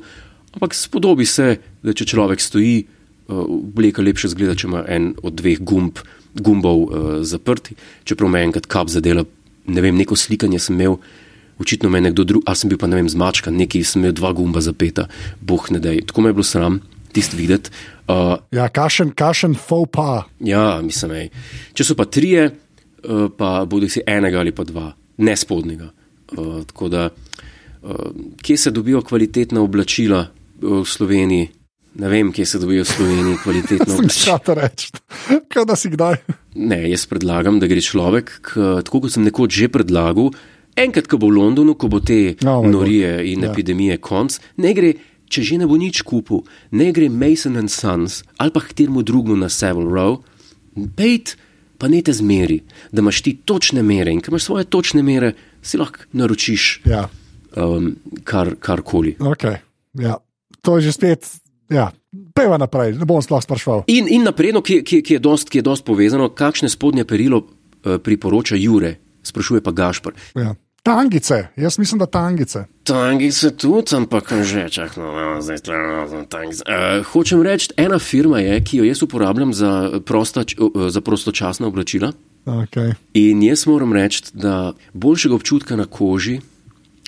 [0.54, 2.86] ampak spodobi se, da če človek stoji,
[3.28, 6.00] uh, obleka lepše zgleda, če ima en od dveh gumb,
[6.34, 7.76] gumbov uh, zaprti.
[8.08, 9.26] Čeprav me je enkrat kap zadela,
[9.68, 10.98] ne vem, neko slikanje sem imel
[11.60, 14.16] očitno me je nekdo drug, a sem bil pa ne vem, zmačkan, neki sem imel
[14.18, 15.06] dva gumba zapeta,
[15.42, 16.02] boh ne dej.
[16.10, 16.80] Tako me je bilo sram,
[17.14, 17.70] tisti videti.
[18.08, 20.26] Uh, Ja, kašen, kašen faux pa.
[20.44, 21.30] ja, mislim, ej.
[21.74, 22.50] če so pa trije,
[23.38, 25.90] pa bodo si enega ali pa dva, ne spodnjega.
[26.34, 27.90] Uh, tako da, uh,
[28.42, 30.28] kje se dobijo kvalitetna oblačila
[30.62, 31.50] v Sloveniji?
[31.96, 34.38] Ne vem, kje se dobijo v Sloveniji kvalitetna oblačila.
[34.40, 34.88] Kaj to reči?
[35.52, 36.16] Kaj da si kdaj?
[36.56, 38.50] Ne, jaz predlagam, da gre človek, k,
[38.82, 40.32] tako kot sem nekoč že predlagal,
[40.74, 43.28] enkrat, ko bo v Londonu, ko bo te moj norije bog.
[43.30, 43.52] in Ja.
[43.52, 44.94] epidemije konc, ne gre,
[45.30, 46.42] če že ne bo nič kupil,
[46.74, 50.22] ne gre Mason and Sons ali pa kateremu drugemu na Savile Row,
[50.98, 51.38] pejt
[51.78, 55.34] pa ne te zmeri, da imaš ti točne mere in ker imaš svoje točne mere,
[55.62, 57.08] si lahko naročiš Ja,
[57.58, 59.16] um, kar, karkoli.
[59.20, 59.58] okay.
[59.94, 60.18] ja.
[60.64, 61.28] To je že spet.
[61.70, 61.92] Ja.
[62.36, 63.84] Peva naprej, ne bom sploh sprašval.
[63.88, 67.42] In, in napredno, ki, ki, ki, je dost, ki je dost povezano, kakšne spodnje perilo
[67.42, 70.14] uh, priporoča Jure, sprašuje pa Gašpr.
[70.38, 70.54] Ja.
[70.84, 72.66] Tangice, jaz mislim, da tangice.
[72.84, 76.64] Tangice tudi, ampak že čak, no, no, zdaj stvarno tangice.
[76.68, 81.68] Uh, hočem reči, ena firma je, ki jo jaz uporabljam za, prosta, uh, za prostočasna
[81.68, 82.12] oblačila.
[82.46, 82.94] Okay.
[83.14, 86.42] In jaz moram reči, da boljšega občutka na koži,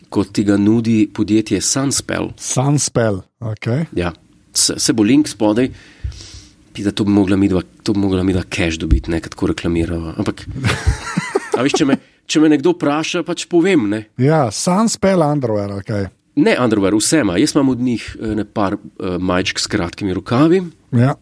[0.10, 3.22] kot ti ga nudi podjetje Sunspell, Sunspell.
[3.40, 3.86] Okay.
[3.92, 4.14] ja,
[4.54, 5.70] se, se bo link spodaj.
[6.76, 9.48] Da to bi mogla mi dva, to bi mogla mi dva cash dobiti, ne, tako
[9.48, 10.14] reklamiramo.
[10.18, 10.44] Ampak,
[11.58, 11.96] a veš, če me,
[12.28, 14.06] če me nekdo vpraša, pač povem, ne.
[14.18, 15.72] Ja, Sunspell underwear.
[15.82, 16.08] Okay.
[16.36, 17.38] Ne, underwear, vse ima.
[17.40, 20.64] Jaz imam od njih eh, ne par uh, majčk s kratkimi rokavi,
[20.96, 21.16] Ja.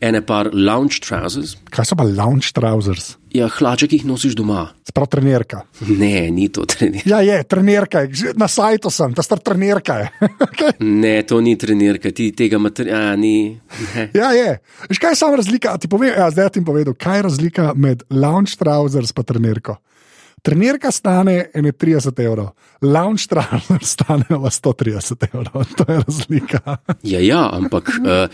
[0.00, 3.16] ene par lounge trousers, Kaj so pa lounge trousers?
[3.36, 4.70] ja, hlače, ki jih nosiš doma.
[4.88, 5.64] Sprav trenerka.
[5.84, 7.02] Ne, ni to trener.
[7.04, 8.06] Ja, je, trenerka
[8.38, 10.06] na sajtu sem, ta star trenerka je.
[10.46, 10.72] okay.
[10.80, 13.58] Ne, to ni trenerka, ti tega materijala ni.
[13.92, 14.06] Ne.
[14.20, 14.56] Ja, je.
[14.88, 15.74] Veš, kaj je sama razlika?
[15.74, 19.76] A Ti povem, ja, zdaj ti povedal, kaj je razlika med lounge trousers in trenerko.
[20.42, 22.48] Trenerka stane 31 evrov,
[22.82, 25.64] lounge trousers stane pa 130 evrov.
[25.76, 26.76] To je razlika.
[27.02, 28.28] Ja, ja, ampak uh,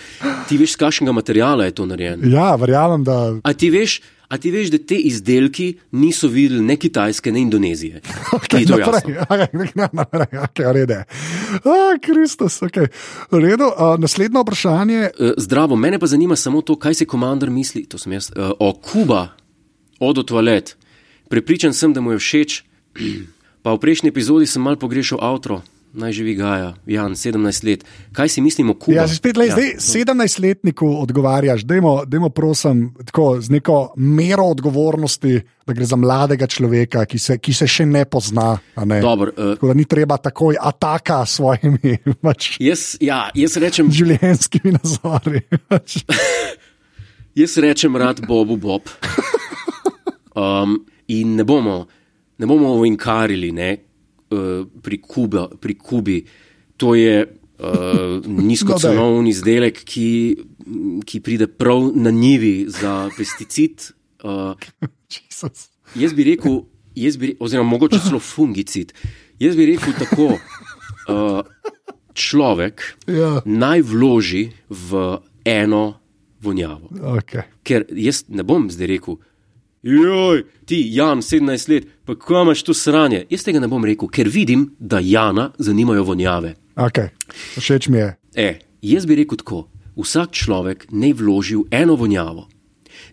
[0.48, 2.28] ti veš, z kakšnega materijala je to narejeno.
[2.28, 3.36] Ja, verjamem, da.
[3.42, 8.00] A ti veš, a ti veš, da te izdelki niso videli ne Kitajske, ne Indonezije.
[8.32, 10.94] Okay, to naprej, okay, ne, naprej, okay, v redu.
[11.68, 12.88] Ah, Kristus, okay.
[13.30, 13.68] v redu.
[13.68, 15.00] Uh, naslednje vprašanje.
[15.00, 18.52] Eh, Zdravo, mene pa zanima samo to, kaj si komandar misli, to sem jaz, eh,
[18.58, 19.28] o Kuba,
[20.00, 20.76] od toalet.
[21.32, 22.60] Prepričan sem, da mu je všeč,
[23.64, 25.62] pa v prejšnji epizodi sem mal pogrešal avtro,
[25.96, 27.84] naj živi Gaja, Jan, 17 let.
[28.12, 28.98] Kaj si mislimo o Kuba?
[29.00, 35.72] Ja, spet, lej, zdaj 17-letniku odgovarjaš, dajmo, dajmo prosim, tako, z neko mero odgovornosti, da
[35.72, 38.52] gre za mladega človeka, ki se, ki se še ne pozna.
[38.84, 39.00] Ne?
[39.00, 41.96] Dobro, eh, Tako da ni treba takoj ataka s svojimi
[42.28, 45.46] pač, Jaz, ja, jaz, rečem, življenjskimi nazori.
[45.64, 46.02] pač.
[47.40, 48.84] jaz rečem rad Bobu Bob.
[50.32, 50.86] Um,
[51.18, 51.86] in ne bomo,
[52.38, 53.70] ne bomo ovinkarili ne,
[54.30, 56.18] uh, pri, Kuba, pri Kubi.
[56.80, 60.08] To je uh, nizkocenovni izdelek, ki,
[61.06, 63.82] ki pride prav na njivi za pesticid.
[64.22, 64.54] Uh,
[65.98, 66.60] jaz bi rekel,
[66.94, 68.92] jaz bi, oziroma mogoče celo fungicid.
[69.42, 70.28] Jaz bi rekel tako,
[71.10, 71.40] uh,
[72.14, 75.98] človek Ja, naj vloži v eno
[76.38, 76.88] vonjavo.
[77.18, 77.48] okay.
[77.66, 79.18] Ker jaz ne bom zdaj rekel,
[79.82, 83.24] joj, ti, Jan, 17 let, pa kam imaš to sranje?
[83.30, 86.54] Jaz tega ne bom rekel, ker vidim, da Jana zanimajo vonjave.
[86.76, 87.10] Okay.
[87.58, 88.14] Všeč mi je.
[88.34, 88.48] E,
[88.82, 89.66] jaz bi rekel tako:
[89.96, 92.48] vsak človek naj vloži v eno vonjavo,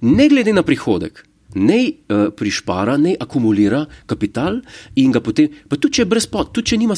[0.02, 1.26] ne glede na prihodek.
[1.50, 4.60] Naj uh, prišpara, naj akumulira kapital
[5.02, 6.94] in ga potem, pa tudi če je brezposeln, tudi če nima,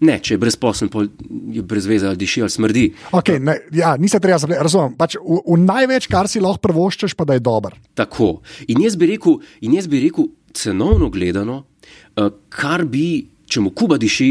[0.00, 1.08] ne, če je brezposeln, pol
[1.54, 2.84] je brez veze ali diši ali smrdi.
[3.16, 4.96] Okay, ne, ja, nisem treba zapletati, razumem.
[4.98, 7.76] Pač v, v največ, kar si lahko prvoščeš, pa da je dober.
[7.98, 8.40] Tako.
[8.72, 13.98] In jaz bi rekel, jaz bi rekel cenovno gledano, uh, kar bi, če mu Kuba
[14.00, 14.30] diši,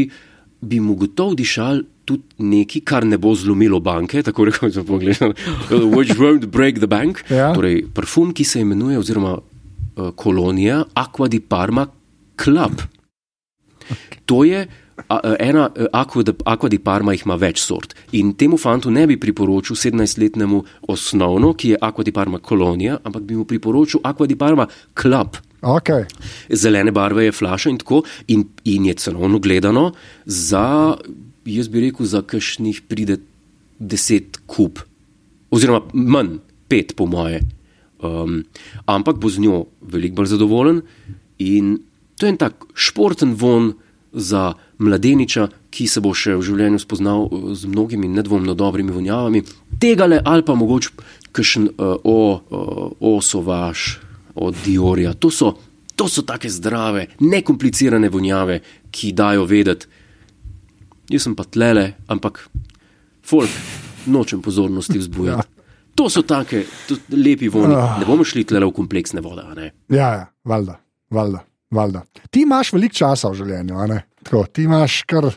[0.66, 5.34] bi mu gotovo dišal tudi nekaj, kar ne bo zlomilo banke, tako rekoč, če pogledam,
[5.90, 7.24] which won't break the bank.
[7.30, 7.50] Ja.
[7.56, 11.88] Torej, parfum, ki se imenuje, oziroma uh, kolonija Aqua di Parma
[12.38, 12.86] Club.
[14.26, 14.66] To je
[15.08, 17.94] a, a, ena, eh, Aqua di, Parma jih ima več sort.
[18.12, 23.22] In temu fantu ne bi priporočil 17-letnemu osnovno, ki je Aqua di Parma kolonija, ampak
[23.28, 25.38] bi mu priporočil Aqua di Parma Club.
[25.66, 26.04] Okay.
[26.52, 29.92] Zelene barve je flaša in tako, in, in je cenovno gledano
[30.24, 30.96] za,
[31.44, 33.18] jaz bi rekel, za kakšnih pride
[33.80, 34.80] 10 kup,
[35.50, 36.38] oziroma manj,
[36.70, 37.42] 5 po moje.
[38.02, 38.42] Um,
[38.86, 40.82] ampak bo z njo veliko bolj zadovoljen
[41.40, 41.78] in
[42.20, 43.72] to je en tak športen von
[44.12, 49.44] za mladeniča, ki se bo še v življenju spoznal uh, z mnogimi nedvomno dobrimi vonjavami.
[49.80, 50.92] Tega le ali pa mogoče
[51.36, 54.00] kakšen uh, o, uh, o sovaš,
[54.36, 55.14] od Diorja.
[55.20, 55.54] To so,
[55.96, 58.60] To so take zdrave, nekomplicirane vonjave,
[58.92, 59.88] ki dajo vedeti,
[61.08, 62.42] jaz sem pa tlele, ampak
[63.24, 63.52] folk,
[64.06, 65.48] nočem pozornosti vzbujati.
[65.56, 66.02] Ja.
[66.02, 67.72] To so take to, lepi voni.
[67.72, 69.40] Ne bomo šli tlele v kompleksne vode.
[69.88, 70.74] Ja, ja, valjda,
[71.08, 71.40] valjda,
[71.72, 72.02] valjda.
[72.28, 73.96] Ti imaš veliko časa v življenju, ne?
[74.26, 75.28] Tako, ti imaš kar,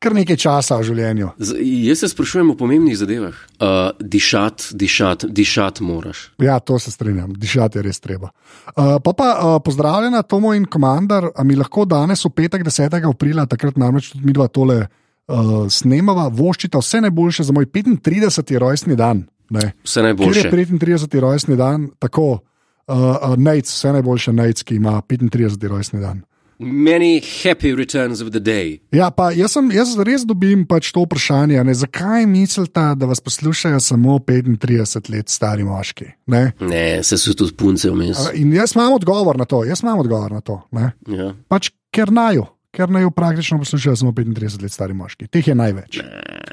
[0.00, 1.30] kar nekaj časa v življenju.
[1.36, 3.36] Z, jaz se sprašujem o pomembnih zadevah.
[3.58, 6.28] Uh, dišat, dišat, dišat moraš.
[6.42, 8.32] Ja, to se strinjam, dišati je res treba.
[8.72, 12.96] Uh, pa pa uh, pozdravljena, Tomo in komandar, a mi lahko danes v petek 10.
[13.10, 14.80] aprila, takrat namreč tudi mi dva tole
[15.28, 18.56] uh, snemava, voščita vse najboljše za moj 35.
[18.58, 19.26] rojstni dan.
[19.50, 19.72] Ne.
[19.84, 20.50] Vse Ker je najboljše.
[20.50, 21.20] 35.
[21.20, 22.40] rojstni dan, tako uh,
[22.88, 25.68] uh, Nec, vse najboljše Nec, ki ima 35.
[25.68, 26.22] rojstni dan.
[26.58, 28.80] Many happy returns of the day.
[28.90, 33.22] Ja, pa jaz, sem, jaz res dobim pač to vprašanje, ne, zakaj mislite, da vas
[33.22, 36.10] poslušajo samo 35 let stari moški?
[36.26, 36.52] Ne?
[36.60, 38.26] Ne, se so tudi punce vmes.
[38.26, 40.60] A, In jaz imam odgovor na to, jaz imam odgovor na to.
[40.74, 40.90] Ne?
[41.06, 41.30] Ja.
[41.48, 45.26] Pač ker naju, ker naju praktično poslušajo samo 35 let stari moški.
[45.26, 45.98] Teh je največ.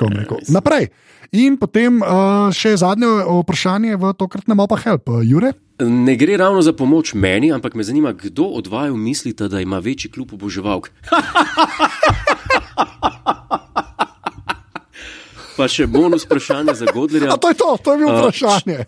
[0.02, 0.38] rekel.
[0.50, 0.88] Naprej.
[1.38, 3.08] In potem uh, še zadnje
[3.44, 5.10] vprašanje v tokratnem opa help.
[5.10, 5.54] Uh, Jure?
[5.86, 9.80] Ne gre ravno za pomoč meni, ampak me zanima, kdo od vaju mislite, da ima
[9.84, 10.90] večji klub oboževalk.
[15.56, 17.32] Pa še bonus vprašanje za Godlerja.
[17.32, 18.80] A to je to, to je bilo vprašanje.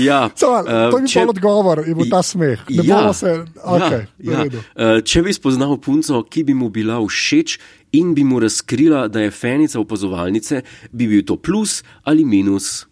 [0.00, 2.60] Ja, Samo, eh, to je bil če- odgovor in bo ta smeh.
[2.68, 4.60] Ne Ja, se, okay, ja, ja, ja.
[4.76, 7.58] Eh, Če bi spoznal punco, ki bi mu bila všeč
[7.92, 10.62] in bi mu razkrila, da je fenica opazovalnice,
[10.92, 12.86] bi bil to plus ali minus.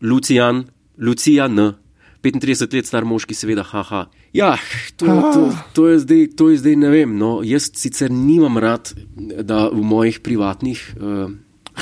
[0.00, 0.64] Lucijan,
[0.98, 1.74] Lucija N.
[2.22, 4.06] 35 let star moški, seveda, haha.
[4.32, 4.56] Ja,
[4.96, 7.16] to, to, to, je zdaj, to je zdaj, ne vem.
[7.16, 8.92] No, jaz sicer nimam rad,
[9.40, 11.30] da v mojih privatnih uh,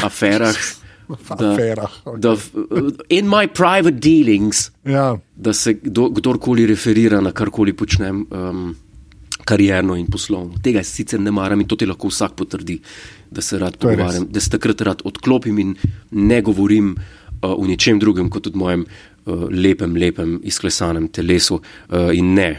[0.02, 0.54] aferah.
[1.08, 2.18] Da, Aferah, ok.
[2.20, 2.66] da, v-
[3.08, 5.16] in my private dealings, Ja.
[5.34, 8.74] da se kdo, kdorkoli referira na karkoli počnem, um,
[9.40, 10.60] karjerno in poslovno.
[10.60, 12.76] Tega sicer ne maram in to ti lahko vsak potrdi,
[13.30, 15.72] da se rad pogovarjam, da se takrat rad odklopim in
[16.10, 17.00] ne govorim uh,
[17.56, 22.50] o ničem drugem kot o mojem uh, lepem, lepem, izklesanem telesu uh, in ne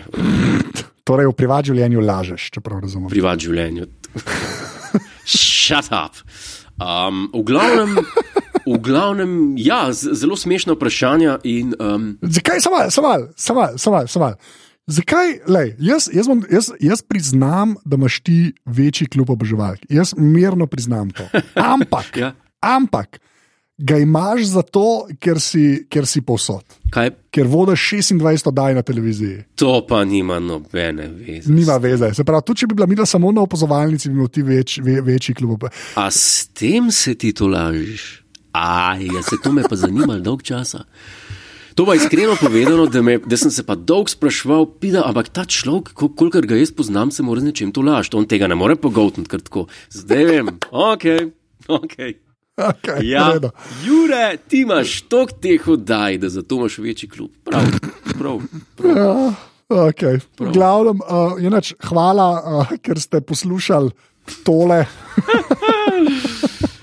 [1.05, 3.09] Torej, v privat življenju lažeš, če prav razumem.
[3.13, 3.85] privat življenju.
[5.25, 6.17] Shut up.
[6.79, 7.97] Um, v glavnem,
[8.65, 14.29] v glavnem, ja, zelo smešna vprašanja in um, Zakaj, samo samo samo samo samo.
[14.87, 19.79] Zakaj, lej, jaz, jaz, bom, jaz, jaz priznam, da imaš ti večji klub oboževalk.
[19.89, 21.27] Jaz mirno priznam to.
[21.73, 22.31] Ampak, Ja.
[22.59, 23.19] ampak
[23.79, 24.83] ga imaš zato,
[25.17, 26.63] ker si, ker si povsod.
[26.91, 27.79] kaj Ker vodiš
[28.11, 29.43] 26 oddaj na televiziji.
[29.55, 31.47] to pa nima nobene veze.
[31.47, 32.13] Nima veze.
[32.13, 34.99] Se pravi, tudi če bi bila midva samo na opozovalnici, bi imel ti več, ve,
[35.01, 35.63] večji klub.
[35.95, 38.23] A s tem se ti to lažiš?
[38.51, 40.83] Aj, ja, se to me pa zanima dolg časa.
[41.75, 45.45] To pa iskreno povedano, da, me, da sem se pa dolgo spraševal, pida, ampak ta
[45.45, 48.17] človek, kol- kolikor ga jaz poznam, se mora z nečem to lažiti.
[48.17, 49.67] On tega ne more pogotniti, ker tako.
[49.87, 51.05] Zdaj vem, ok,
[51.69, 51.95] ok.
[52.59, 53.49] Okay, Ja, v redu.
[53.85, 57.31] Jure, ti imaš tok teh oddaj, da zato imaš večji klub.
[57.47, 57.63] Prav,
[58.19, 58.41] prav.
[58.75, 58.97] prav.
[58.97, 59.13] Ja,
[59.87, 60.19] okay.
[60.39, 63.91] V glavnem, uh, inač, hvala, uh, ker ste poslušali
[64.43, 64.83] tole.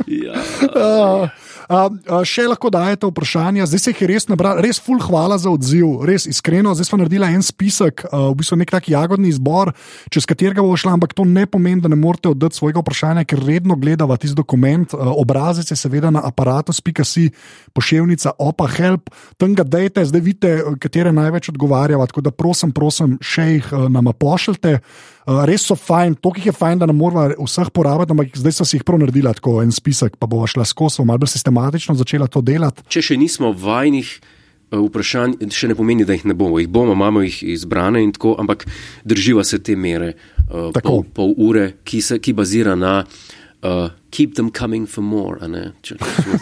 [0.06, 0.38] Ja.
[0.62, 1.26] Uh,
[1.68, 5.50] uh, še lahko dajete vprašanja, zdaj se jih je res nabral, res full hvala za
[5.50, 6.74] odziv, res iskreno.
[6.76, 9.72] Zdaj smo naredili en spisek, uh, v bistvu nek tak jagodni izbor,
[10.14, 13.42] čez katerega bo šla, ampak to ne pomeni, da ne morete oddati svojega vprašanja, ker
[13.42, 14.94] redno gledava tisti dokument.
[14.94, 17.30] Uh, obrazec je seveda na aparatus.si,
[17.74, 22.06] pošiljka opa help, tam ga dejte, zdaj vidite, katere največ odgovarjava.
[22.06, 24.78] Tako da prosim, prosim, še jih uh, nama pošljite.
[25.26, 28.54] Uh, res so fajn, toliko jih je fajn, da ne moramo vseh porabiti, ampak zdaj
[28.54, 31.55] so si jih prav naredila tako en spisek, pa bo šla skozi, malo bolj sistematično
[31.98, 32.84] začela to delati.
[32.92, 36.60] Če še nismo vajnih eh, vprašanj, še ne pomeni, da jih ne bomo.
[36.60, 38.66] Jih bomo, imamo jih izbrane in tako, ampak
[39.04, 40.14] drživa se te mere,
[40.48, 40.88] uh, Tako.
[40.88, 45.38] pol, pol ure, ki, se, ki bazira na uh, keep them coming for more.
[45.82, 46.38] Če, če,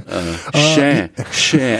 [0.00, 0.90] uh, še,
[1.32, 1.70] še.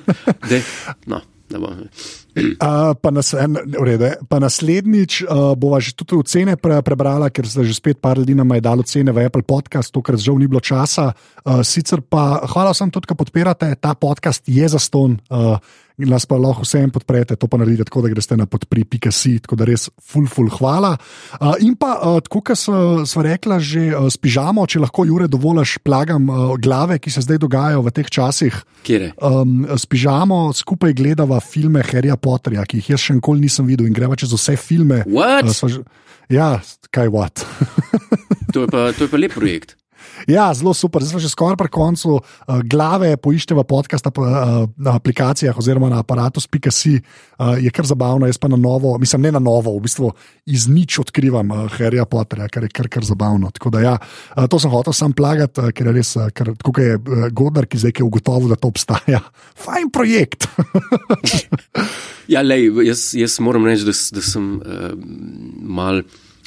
[0.50, 0.62] De,
[1.06, 1.86] no, ne bom.
[2.32, 7.28] Uh, pa, nas, en, v redu, pa naslednjič uh, bova že tudi ocene pre, prebrala,
[7.28, 10.40] ker zdaj že spet par ljudi nam je dalo ocene v Apple podcast, tokrat žal
[10.40, 11.12] ni bilo časa.
[11.44, 15.20] Uh, sicer pa hvala vsem tudi, ki podpirate, ta podcast je za ston.
[15.28, 15.60] Uh,
[16.02, 19.58] In nas pa lahko vsem podprete, to pa naredite tako, da greste na podpri.si, tako
[19.60, 20.96] da res full, full hvala.
[21.38, 25.30] Uh, in pa, uh, tako kot smo rekla, že uh, s pižamo, če lahko Jure
[25.30, 28.58] dovoliš, plagam uh, glave, ki se zdaj dogajajo v teh časih.
[28.82, 29.12] Kjere?
[29.22, 33.86] Um, s pižamo skupaj gledava filme Harryja Potterja, ki jih jaz še nikoli nisem videl
[33.86, 35.04] in greva čez vse filme.
[35.06, 35.46] What?
[35.46, 35.70] Uh, sva
[36.32, 36.56] ja,
[36.90, 37.44] kaj what.
[38.52, 39.78] To je pa, to je pa lep projekt.
[40.26, 41.02] Ja, zelo super.
[41.02, 42.20] Zdaj smo že skoraj pri koncu.
[42.20, 46.52] Uh, glave poišče v podkastu uh, na aplikacijah oziroma na aparatu.com.
[47.42, 50.12] Uh, je kar zabavno, jaz pa na novo, mislim, ne na novo, v bistvu
[50.46, 53.50] iz nič odkrivam uh, Harryja Potterja, kar je kar, kar zabavno.
[53.50, 56.78] Da, ja, uh, to sem hotel sam plagati, uh, ker je res, uh, ker, kot
[56.78, 59.22] je uh, Godar, ki zdaj je ugotovil, da to obstaja.
[59.64, 60.46] Fajn projekt.
[62.34, 64.92] ja, lej, jaz, jaz moram reči, da, da sem uh,
[65.62, 66.02] mal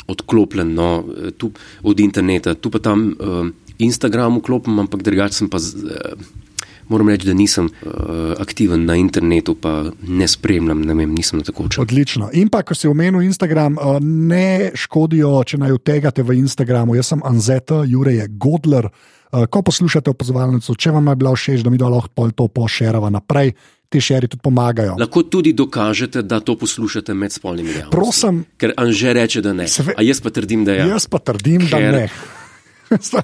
[0.08, 0.90] odklopljen no,
[1.38, 1.50] tu,
[1.84, 2.54] od interneta.
[2.54, 3.48] Tu pa tam uh,
[3.80, 5.58] Instagram vklopim, ampak drugače sem pa.
[5.58, 6.44] Uh,
[6.86, 7.92] Moram reči, da nisem uh,
[8.38, 11.82] aktiven na internetu, pa ne spremljam, ne vem, nisem na tako čas.
[11.82, 12.30] Odlično.
[12.38, 16.94] In pa, ko si omenil Instagram, uh, ne škodijo, če naj utegate v Instagramu.
[16.94, 18.86] Jaz sem Anzeta, Jurek je Godler.
[18.86, 23.10] Uh, ko poslušate opozovalnico, če vam je bila všeč, da mi da lahko to pošerava
[23.10, 23.56] naprej.
[23.90, 24.94] Ti šeri tudi pomagajo.
[25.02, 27.98] Lahko tudi dokažete, da to poslušate med spolnimi dejavnostmi.
[27.98, 28.46] Prosim.
[28.62, 29.68] Ker Anže reče, da ne.
[29.70, 29.94] Sve...
[29.98, 30.86] A jaz pa trdim, da je.
[30.86, 30.88] Ja.
[30.98, 31.82] Jaz pa trdim, ker...
[31.82, 32.10] da ne.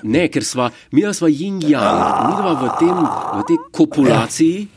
[0.03, 2.69] Ne, ker sva, mi smo yin yang, mi smo v,
[3.39, 4.67] v tej kopulaciji.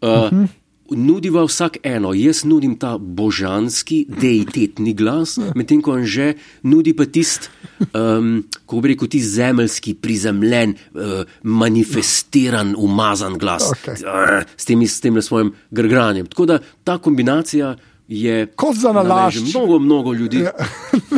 [0.00, 0.46] Uh,
[0.88, 7.50] Nudiva vsak eno, jaz nudim ta božanski, deitetni glas, medtem ko že nudi pa tisti,
[7.92, 14.00] um, kako bi rekel, tisti zemeljski, prizemljen, uh, manifestiran, umazan glas okay.
[14.00, 16.26] uh, s, tem, s tem svojim grgranjem.
[16.26, 17.76] Tako da ta kombinacija
[18.08, 18.46] je.
[18.56, 19.42] Kot za nalaž.
[19.44, 20.38] Mnogo, mnogo ljudi.
[20.38, 20.52] Ja.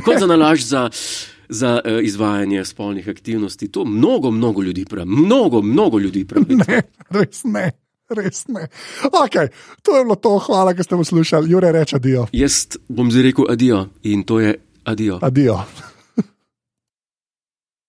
[0.05, 0.91] kot za nalaž za
[1.51, 3.69] za uh, izvajanje spolnih aktivnosti.
[3.69, 5.11] To mnogo, mnogo ljudi pravi.
[5.11, 6.57] Mnogo, mnogo ljudi pravi.
[6.69, 7.71] Ne, res ne.
[8.11, 8.67] Res ne.
[9.03, 9.49] Okay,
[9.83, 11.51] to je bilo to, hvala, da ste poslušali.
[11.51, 12.27] Jure reče adijo.
[12.33, 15.19] Jaz bom zdaj rekel adijo in to je adijo.
[15.23, 15.61] Adijo.